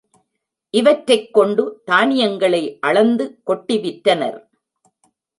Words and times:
இவற்றைக் 0.73 1.33
கொண்டு 1.33 1.83
தானியங் 1.91 2.37
களை 2.37 2.77
அளந்து 2.79 3.41
கொட்டி 3.43 3.77
விற்றனர். 3.77 4.39